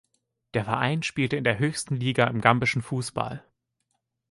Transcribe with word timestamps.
Der 0.55 0.65
Verein 0.65 1.03
spielte 1.03 1.35
in 1.37 1.43
der 1.43 1.59
höchsten 1.59 1.95
Liga 1.95 2.25
im 2.25 2.41
gambischen 2.41 2.81
Fußball. 2.81 3.45